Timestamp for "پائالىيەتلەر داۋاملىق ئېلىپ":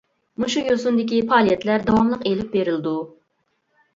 1.33-2.49